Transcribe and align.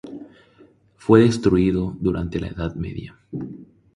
Fue 0.97 1.19
destruido 1.21 1.95
durante 1.99 2.39
la 2.39 2.47
Edad 2.47 2.73
Media. 2.73 3.15